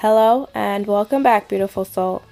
Hello 0.00 0.48
and 0.54 0.86
welcome 0.86 1.22
back, 1.22 1.46
beautiful 1.46 1.84
soul. 1.84 2.22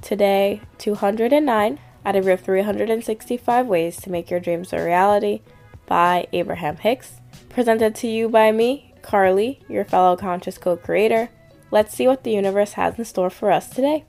Today, 0.00 0.62
209 0.78 1.78
out 2.06 2.16
of 2.16 2.24
your 2.24 2.38
365 2.38 3.66
ways 3.66 3.98
to 3.98 4.10
make 4.10 4.30
your 4.30 4.40
dreams 4.40 4.72
a 4.72 4.82
reality 4.82 5.42
by 5.84 6.26
Abraham 6.32 6.78
Hicks. 6.78 7.20
Presented 7.50 7.94
to 7.96 8.08
you 8.08 8.30
by 8.30 8.50
me, 8.50 8.94
Carlie, 9.02 9.60
your 9.68 9.84
fellow 9.84 10.16
conscious 10.16 10.56
co 10.56 10.74
creator. 10.78 11.28
Let's 11.70 11.94
see 11.94 12.06
what 12.06 12.24
the 12.24 12.32
universe 12.32 12.72
has 12.72 12.98
in 12.98 13.04
store 13.04 13.28
for 13.28 13.52
us 13.52 13.68
today. 13.68 14.06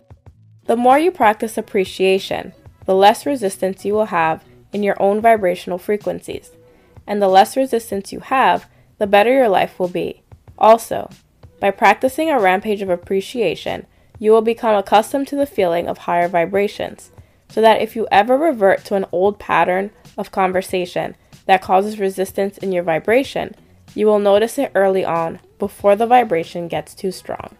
The 0.68 0.78
more 0.78 0.98
you 0.98 1.12
practice 1.12 1.58
appreciation, 1.58 2.54
the 2.86 2.96
less 2.96 3.26
resistance 3.26 3.84
you 3.84 3.96
will 3.96 4.06
have 4.06 4.46
in 4.72 4.82
your 4.82 4.96
own 4.98 5.20
vibrational 5.20 5.78
frequencies. 5.78 6.52
And 7.06 7.22
the 7.22 7.28
less 7.28 7.58
resistance 7.58 8.14
you 8.14 8.22
have, 8.22 8.70
the 8.98 9.08
better 9.08 9.34
your 9.34 9.50
life 9.50 9.78
will 9.78 9.90
be. 9.90 10.24
Also, 10.58 11.10
by 11.60 11.72
practicing 11.72 12.30
a 12.30 12.40
rampage 12.40 12.82
of 12.82 12.90
appreciation, 12.90 13.86
you 14.18 14.32
will 14.32 14.42
become 14.42 14.76
accustomed 14.76 15.28
to 15.30 15.36
the 15.36 15.46
feeling 15.46 15.88
of 15.88 16.00
higher 16.00 16.28
vibrations, 16.28 17.12
so 17.50 17.62
that 17.62 17.82
if 17.82 17.96
you 17.96 18.08
ever 18.12 18.38
revert 18.38 18.86
to 18.86 18.96
an 18.96 19.06
old 19.12 19.40
pattern 19.40 19.92
of 20.18 20.32
conversation 20.32 21.16
that 21.46 21.62
causes 21.62 22.00
resistance 22.00 22.58
in 22.58 22.72
your 22.72 22.84
vibration, 22.84 23.56
you 23.96 24.06
will 24.06 24.20
notice 24.20 24.58
it 24.58 24.72
early 24.76 25.04
on 25.04 25.40
before 25.58 25.96
the 25.96 26.06
vibration 26.06 26.68
gets 26.68 26.94
too 26.94 27.12
strong. 27.12 27.56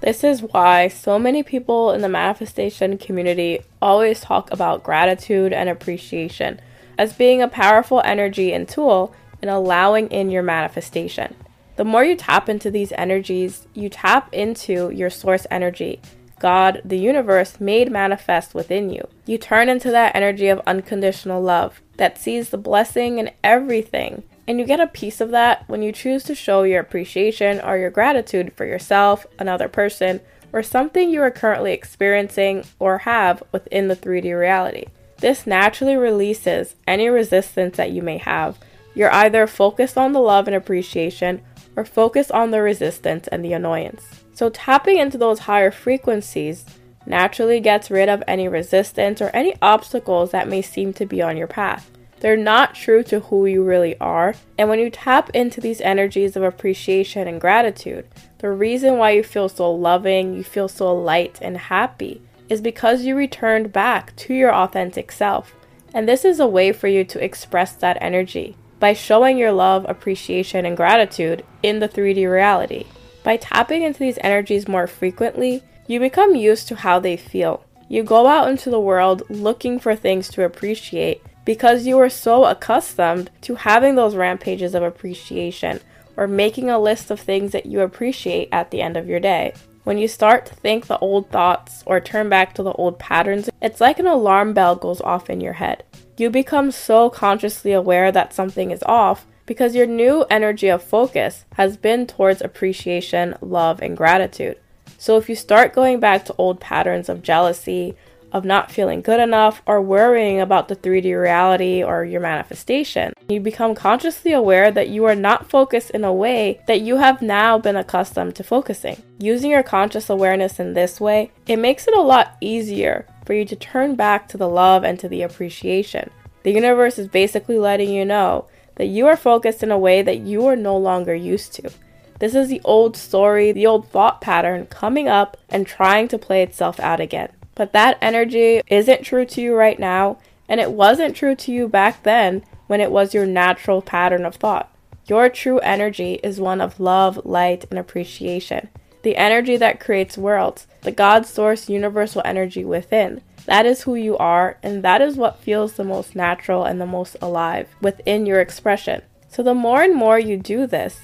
This 0.00 0.24
is 0.24 0.42
why 0.42 0.88
so 0.88 1.18
many 1.18 1.44
people 1.44 1.92
in 1.92 2.00
the 2.00 2.08
manifestation 2.08 2.98
community 2.98 3.60
always 3.80 4.20
talk 4.20 4.50
about 4.50 4.82
gratitude 4.82 5.52
and 5.52 5.68
appreciation 5.68 6.60
as 6.98 7.12
being 7.12 7.40
a 7.40 7.46
powerful 7.46 8.02
energy 8.04 8.52
and 8.52 8.68
tool 8.68 9.14
in 9.40 9.48
allowing 9.48 10.08
in 10.08 10.30
your 10.30 10.42
manifestation. 10.42 11.36
The 11.76 11.84
more 11.84 12.04
you 12.04 12.16
tap 12.16 12.48
into 12.48 12.70
these 12.70 12.92
energies, 12.92 13.66
you 13.74 13.88
tap 13.88 14.32
into 14.32 14.90
your 14.90 15.10
source 15.10 15.46
energy, 15.50 16.00
God, 16.38 16.82
the 16.84 16.98
universe, 16.98 17.60
made 17.60 17.90
manifest 17.90 18.52
within 18.52 18.90
you. 18.90 19.06
You 19.26 19.38
turn 19.38 19.68
into 19.68 19.90
that 19.92 20.14
energy 20.16 20.48
of 20.48 20.60
unconditional 20.66 21.40
love 21.40 21.80
that 21.98 22.18
sees 22.18 22.50
the 22.50 22.58
blessing 22.58 23.18
in 23.18 23.30
everything. 23.44 24.24
And 24.48 24.58
you 24.58 24.66
get 24.66 24.80
a 24.80 24.88
piece 24.88 25.20
of 25.20 25.30
that 25.30 25.62
when 25.68 25.82
you 25.82 25.92
choose 25.92 26.24
to 26.24 26.34
show 26.34 26.64
your 26.64 26.80
appreciation 26.80 27.60
or 27.60 27.78
your 27.78 27.90
gratitude 27.90 28.52
for 28.56 28.66
yourself, 28.66 29.24
another 29.38 29.68
person, 29.68 30.20
or 30.52 30.64
something 30.64 31.08
you 31.08 31.22
are 31.22 31.30
currently 31.30 31.72
experiencing 31.72 32.64
or 32.78 32.98
have 32.98 33.42
within 33.52 33.86
the 33.86 33.96
3D 33.96 34.36
reality. 34.38 34.86
This 35.18 35.46
naturally 35.46 35.94
releases 35.94 36.74
any 36.88 37.08
resistance 37.08 37.76
that 37.76 37.92
you 37.92 38.02
may 38.02 38.18
have. 38.18 38.58
You're 38.94 39.14
either 39.14 39.46
focused 39.46 39.96
on 39.96 40.12
the 40.12 40.20
love 40.20 40.48
and 40.48 40.56
appreciation 40.56 41.40
or 41.76 41.84
focus 41.84 42.30
on 42.30 42.50
the 42.50 42.62
resistance 42.62 43.28
and 43.28 43.44
the 43.44 43.52
annoyance. 43.52 44.24
So, 44.34 44.50
tapping 44.50 44.98
into 44.98 45.18
those 45.18 45.40
higher 45.40 45.70
frequencies 45.70 46.64
naturally 47.06 47.60
gets 47.60 47.90
rid 47.90 48.08
of 48.08 48.22
any 48.26 48.48
resistance 48.48 49.20
or 49.20 49.30
any 49.30 49.54
obstacles 49.60 50.30
that 50.30 50.48
may 50.48 50.62
seem 50.62 50.92
to 50.94 51.06
be 51.06 51.20
on 51.20 51.36
your 51.36 51.46
path. 51.46 51.90
They're 52.20 52.36
not 52.36 52.76
true 52.76 53.02
to 53.04 53.18
who 53.18 53.46
you 53.46 53.64
really 53.64 53.98
are. 53.98 54.34
And 54.56 54.68
when 54.68 54.78
you 54.78 54.90
tap 54.90 55.30
into 55.30 55.60
these 55.60 55.80
energies 55.80 56.36
of 56.36 56.44
appreciation 56.44 57.26
and 57.26 57.40
gratitude, 57.40 58.06
the 58.38 58.50
reason 58.50 58.96
why 58.96 59.10
you 59.10 59.24
feel 59.24 59.48
so 59.48 59.72
loving, 59.72 60.34
you 60.34 60.44
feel 60.44 60.68
so 60.68 60.94
light 60.94 61.40
and 61.42 61.56
happy, 61.56 62.22
is 62.48 62.60
because 62.60 63.02
you 63.02 63.16
returned 63.16 63.72
back 63.72 64.14
to 64.16 64.34
your 64.34 64.54
authentic 64.54 65.10
self. 65.10 65.52
And 65.92 66.08
this 66.08 66.24
is 66.24 66.38
a 66.38 66.46
way 66.46 66.72
for 66.72 66.86
you 66.86 67.04
to 67.04 67.22
express 67.22 67.72
that 67.74 67.98
energy 68.00 68.56
by 68.82 68.92
showing 68.92 69.38
your 69.38 69.52
love, 69.52 69.86
appreciation, 69.88 70.66
and 70.66 70.76
gratitude 70.76 71.44
in 71.62 71.78
the 71.78 71.88
3D 71.88 72.28
reality. 72.28 72.84
By 73.22 73.36
tapping 73.36 73.84
into 73.84 74.00
these 74.00 74.18
energies 74.22 74.66
more 74.66 74.88
frequently, 74.88 75.62
you 75.86 76.00
become 76.00 76.34
used 76.34 76.66
to 76.66 76.74
how 76.74 76.98
they 76.98 77.16
feel. 77.16 77.64
You 77.88 78.02
go 78.02 78.26
out 78.26 78.48
into 78.48 78.70
the 78.70 78.80
world 78.80 79.22
looking 79.30 79.78
for 79.78 79.94
things 79.94 80.28
to 80.30 80.42
appreciate 80.42 81.22
because 81.44 81.86
you 81.86 81.96
are 82.00 82.08
so 82.08 82.44
accustomed 82.44 83.30
to 83.42 83.54
having 83.54 83.94
those 83.94 84.16
rampages 84.16 84.74
of 84.74 84.82
appreciation 84.82 85.78
or 86.16 86.26
making 86.26 86.68
a 86.68 86.80
list 86.80 87.08
of 87.12 87.20
things 87.20 87.52
that 87.52 87.66
you 87.66 87.82
appreciate 87.82 88.48
at 88.50 88.72
the 88.72 88.82
end 88.82 88.96
of 88.96 89.06
your 89.06 89.20
day. 89.20 89.54
When 89.84 89.98
you 89.98 90.06
start 90.06 90.46
to 90.46 90.54
think 90.54 90.86
the 90.86 90.98
old 90.98 91.30
thoughts 91.30 91.82
or 91.86 91.98
turn 91.98 92.28
back 92.28 92.54
to 92.54 92.62
the 92.62 92.72
old 92.72 93.00
patterns, 93.00 93.50
it's 93.60 93.80
like 93.80 93.98
an 93.98 94.06
alarm 94.06 94.52
bell 94.52 94.76
goes 94.76 95.00
off 95.00 95.28
in 95.28 95.40
your 95.40 95.54
head. 95.54 95.82
You 96.16 96.30
become 96.30 96.70
so 96.70 97.10
consciously 97.10 97.72
aware 97.72 98.12
that 98.12 98.32
something 98.32 98.70
is 98.70 98.84
off 98.84 99.26
because 99.44 99.74
your 99.74 99.86
new 99.86 100.24
energy 100.30 100.68
of 100.68 100.84
focus 100.84 101.44
has 101.54 101.76
been 101.76 102.06
towards 102.06 102.40
appreciation, 102.40 103.34
love, 103.40 103.82
and 103.82 103.96
gratitude. 103.96 104.56
So 104.98 105.16
if 105.16 105.28
you 105.28 105.34
start 105.34 105.74
going 105.74 105.98
back 105.98 106.26
to 106.26 106.34
old 106.38 106.60
patterns 106.60 107.08
of 107.08 107.24
jealousy, 107.24 107.96
of 108.30 108.44
not 108.44 108.70
feeling 108.70 109.02
good 109.02 109.18
enough, 109.18 109.62
or 109.66 109.82
worrying 109.82 110.40
about 110.40 110.68
the 110.68 110.76
3D 110.76 111.20
reality 111.20 111.82
or 111.82 112.04
your 112.04 112.20
manifestation, 112.20 113.14
you 113.32 113.40
become 113.40 113.74
consciously 113.74 114.32
aware 114.32 114.70
that 114.70 114.88
you 114.88 115.04
are 115.04 115.14
not 115.14 115.50
focused 115.50 115.90
in 115.90 116.04
a 116.04 116.12
way 116.12 116.60
that 116.66 116.80
you 116.80 116.98
have 116.98 117.22
now 117.22 117.58
been 117.58 117.76
accustomed 117.76 118.34
to 118.36 118.44
focusing. 118.44 119.02
Using 119.18 119.50
your 119.50 119.62
conscious 119.62 120.10
awareness 120.10 120.60
in 120.60 120.74
this 120.74 121.00
way, 121.00 121.32
it 121.46 121.56
makes 121.56 121.88
it 121.88 121.96
a 121.96 122.00
lot 122.00 122.36
easier 122.40 123.06
for 123.24 123.34
you 123.34 123.44
to 123.44 123.56
turn 123.56 123.94
back 123.94 124.28
to 124.28 124.36
the 124.36 124.48
love 124.48 124.84
and 124.84 124.98
to 125.00 125.08
the 125.08 125.22
appreciation. 125.22 126.10
The 126.42 126.52
universe 126.52 126.98
is 126.98 127.08
basically 127.08 127.58
letting 127.58 127.90
you 127.90 128.04
know 128.04 128.46
that 128.76 128.86
you 128.86 129.06
are 129.06 129.16
focused 129.16 129.62
in 129.62 129.70
a 129.70 129.78
way 129.78 130.02
that 130.02 130.18
you 130.18 130.46
are 130.46 130.56
no 130.56 130.76
longer 130.76 131.14
used 131.14 131.52
to. 131.54 131.70
This 132.18 132.34
is 132.34 132.48
the 132.48 132.60
old 132.64 132.96
story, 132.96 133.52
the 133.52 133.66
old 133.66 133.88
thought 133.88 134.20
pattern 134.20 134.66
coming 134.66 135.08
up 135.08 135.36
and 135.48 135.66
trying 135.66 136.08
to 136.08 136.18
play 136.18 136.42
itself 136.42 136.78
out 136.80 137.00
again. 137.00 137.30
But 137.54 137.72
that 137.72 137.98
energy 138.00 138.62
isn't 138.68 139.02
true 139.02 139.26
to 139.26 139.40
you 139.40 139.54
right 139.54 139.78
now, 139.78 140.18
and 140.48 140.60
it 140.60 140.72
wasn't 140.72 141.16
true 141.16 141.34
to 141.34 141.52
you 141.52 141.68
back 141.68 142.02
then 142.02 142.44
when 142.72 142.80
it 142.80 142.90
was 142.90 143.12
your 143.12 143.26
natural 143.26 143.82
pattern 143.82 144.24
of 144.24 144.36
thought. 144.36 144.74
Your 145.06 145.28
true 145.28 145.58
energy 145.58 146.14
is 146.22 146.40
one 146.40 146.58
of 146.58 146.80
love, 146.80 147.20
light, 147.22 147.66
and 147.68 147.78
appreciation 147.78 148.70
the 149.02 149.16
energy 149.16 149.58
that 149.58 149.78
creates 149.78 150.16
worlds, 150.16 150.66
the 150.80 150.90
God 150.90 151.26
source 151.26 151.68
universal 151.68 152.22
energy 152.24 152.64
within. 152.64 153.20
That 153.44 153.66
is 153.66 153.82
who 153.82 153.94
you 153.94 154.16
are, 154.16 154.56
and 154.62 154.82
that 154.82 155.02
is 155.02 155.18
what 155.18 155.40
feels 155.40 155.74
the 155.74 155.84
most 155.84 156.16
natural 156.16 156.64
and 156.64 156.80
the 156.80 156.86
most 156.86 157.14
alive 157.20 157.68
within 157.82 158.24
your 158.24 158.40
expression. 158.40 159.02
So, 159.28 159.42
the 159.42 159.52
more 159.52 159.82
and 159.82 159.94
more 159.94 160.18
you 160.18 160.38
do 160.38 160.66
this, 160.66 160.98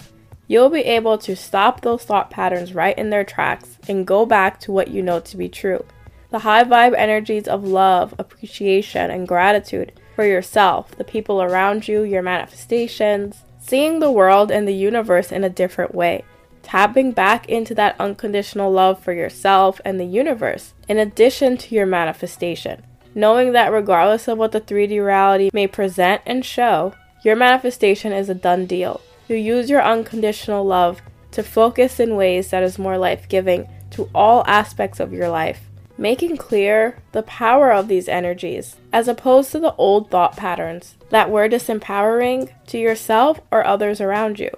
you'll 0.46 0.70
be 0.70 0.80
able 0.80 1.18
to 1.18 1.36
stop 1.36 1.82
those 1.82 2.02
thought 2.02 2.30
patterns 2.30 2.72
right 2.72 2.96
in 2.96 3.10
their 3.10 3.24
tracks 3.24 3.76
and 3.86 4.06
go 4.06 4.24
back 4.24 4.58
to 4.60 4.72
what 4.72 4.88
you 4.88 5.02
know 5.02 5.20
to 5.20 5.36
be 5.36 5.50
true. 5.50 5.84
The 6.30 6.38
high 6.38 6.64
vibe 6.64 6.96
energies 6.96 7.46
of 7.46 7.62
love, 7.62 8.14
appreciation, 8.18 9.10
and 9.10 9.28
gratitude 9.28 9.92
for 10.18 10.26
yourself, 10.26 10.96
the 10.96 11.04
people 11.04 11.40
around 11.40 11.86
you, 11.86 12.02
your 12.02 12.22
manifestations, 12.22 13.44
seeing 13.60 14.00
the 14.00 14.10
world 14.10 14.50
and 14.50 14.66
the 14.66 14.74
universe 14.74 15.30
in 15.30 15.44
a 15.44 15.48
different 15.48 15.94
way 15.94 16.24
tapping 16.60 17.12
back 17.12 17.48
into 17.48 17.72
that 17.72 17.94
unconditional 18.00 18.68
love 18.68 19.00
for 19.00 19.12
yourself 19.12 19.80
and 19.84 20.00
the 20.00 20.04
universe, 20.04 20.74
in 20.88 20.98
addition 20.98 21.56
to 21.56 21.72
your 21.72 21.86
manifestation. 21.86 22.82
Knowing 23.14 23.52
that 23.52 23.72
regardless 23.72 24.26
of 24.26 24.36
what 24.36 24.50
the 24.50 24.60
3D 24.60 25.02
reality 25.02 25.50
may 25.52 25.68
present 25.68 26.20
and 26.26 26.44
show, 26.44 26.92
your 27.22 27.36
manifestation 27.36 28.12
is 28.12 28.28
a 28.28 28.34
done 28.34 28.66
deal. 28.66 29.00
You 29.28 29.36
use 29.36 29.70
your 29.70 29.82
unconditional 29.82 30.64
love 30.64 31.00
to 31.30 31.44
focus 31.44 32.00
in 32.00 32.16
ways 32.16 32.50
that 32.50 32.64
is 32.64 32.76
more 32.76 32.98
life 32.98 33.28
giving 33.28 33.68
to 33.92 34.10
all 34.12 34.42
aspects 34.48 34.98
of 34.98 35.12
your 35.12 35.28
life, 35.28 35.70
making 35.98 36.36
clear 36.38 36.98
the 37.12 37.22
power 37.24 37.70
of 37.72 37.88
these 37.88 38.08
energies, 38.08 38.76
as 38.92 39.08
opposed 39.08 39.52
to 39.52 39.58
the 39.58 39.74
old 39.74 40.10
thought 40.10 40.36
patterns 40.36 40.94
that 41.10 41.30
were 41.30 41.48
disempowering 41.48 42.50
to 42.68 42.78
yourself 42.78 43.40
or 43.50 43.66
others 43.66 44.00
around 44.00 44.38
you. 44.38 44.50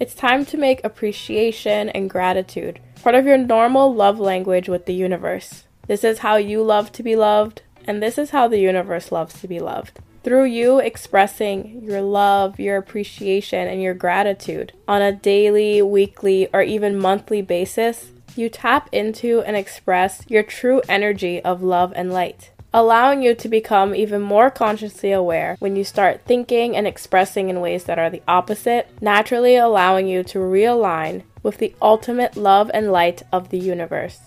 It's 0.00 0.14
time 0.14 0.44
to 0.46 0.56
make 0.56 0.82
appreciation 0.82 1.90
and 1.90 2.10
gratitude 2.10 2.80
part 3.06 3.14
of 3.14 3.24
your 3.24 3.38
normal 3.38 3.94
love 3.94 4.18
language 4.18 4.68
with 4.68 4.86
the 4.86 4.92
universe. 4.92 5.62
This 5.86 6.02
is 6.02 6.18
how 6.18 6.34
you 6.34 6.60
love 6.60 6.90
to 6.90 7.04
be 7.04 7.14
loved, 7.14 7.62
and 7.84 8.02
this 8.02 8.18
is 8.18 8.30
how 8.30 8.48
the 8.48 8.58
universe 8.58 9.12
loves 9.12 9.40
to 9.40 9.46
be 9.46 9.60
loved. 9.60 10.00
Through 10.24 10.46
you 10.46 10.80
expressing 10.80 11.84
your 11.84 12.02
love, 12.02 12.58
your 12.58 12.76
appreciation, 12.76 13.68
and 13.68 13.80
your 13.80 13.94
gratitude 13.94 14.72
on 14.88 15.02
a 15.02 15.12
daily, 15.12 15.80
weekly, 15.82 16.48
or 16.52 16.62
even 16.62 16.98
monthly 16.98 17.42
basis, 17.42 18.10
you 18.36 18.48
tap 18.48 18.88
into 18.92 19.42
and 19.42 19.56
express 19.56 20.22
your 20.28 20.42
true 20.42 20.82
energy 20.88 21.42
of 21.42 21.62
love 21.62 21.92
and 21.96 22.12
light 22.12 22.50
allowing 22.76 23.22
you 23.22 23.34
to 23.34 23.48
become 23.48 23.94
even 23.94 24.20
more 24.20 24.50
consciously 24.50 25.10
aware 25.10 25.56
when 25.60 25.76
you 25.76 25.82
start 25.82 26.20
thinking 26.26 26.76
and 26.76 26.86
expressing 26.86 27.48
in 27.48 27.62
ways 27.62 27.84
that 27.84 27.98
are 27.98 28.10
the 28.10 28.22
opposite, 28.28 28.86
naturally 29.00 29.56
allowing 29.56 30.06
you 30.06 30.22
to 30.22 30.38
realign 30.38 31.22
with 31.42 31.56
the 31.56 31.74
ultimate 31.80 32.36
love 32.36 32.70
and 32.74 32.92
light 32.92 33.22
of 33.32 33.48
the 33.48 33.58
universe. 33.58 34.20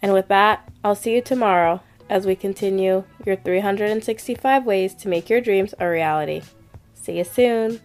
And 0.00 0.14
with 0.14 0.28
that, 0.28 0.66
I'll 0.82 0.94
see 0.94 1.14
you 1.14 1.20
tomorrow 1.20 1.82
as 2.08 2.24
we 2.24 2.34
continue 2.34 3.04
your 3.26 3.36
365 3.36 4.64
ways 4.64 4.94
to 4.94 5.08
make 5.08 5.28
your 5.28 5.42
dreams 5.42 5.74
a 5.78 5.86
reality. 5.86 6.40
See 6.94 7.18
you 7.18 7.24
soon. 7.24 7.80